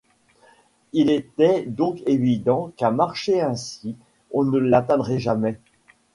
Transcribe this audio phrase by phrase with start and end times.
[0.93, 3.95] Il était donc évident qu’à marcher ainsi,
[4.31, 5.59] on ne l’atteindrait jamais.